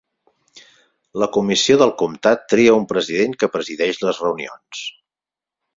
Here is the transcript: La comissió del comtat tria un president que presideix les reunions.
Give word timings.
La 1.23 1.27
comissió 1.35 1.77
del 1.83 1.93
comtat 2.03 2.49
tria 2.55 2.75
un 2.81 2.89
president 2.95 3.39
que 3.43 3.53
presideix 3.59 4.05
les 4.09 4.27
reunions. 4.27 4.87